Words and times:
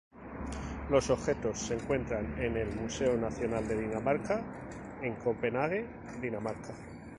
Los 0.89 1.11
objetos 1.11 1.59
se 1.59 1.75
encuentran 1.75 2.35
en 2.41 2.57
el 2.57 2.71
Museo 2.75 3.15
Nacional 3.17 3.67
de 3.67 3.81
Dinamarca 3.83 4.41
en 5.03 5.13
Copenhague, 5.13 5.85
Dinamarca. 6.19 6.73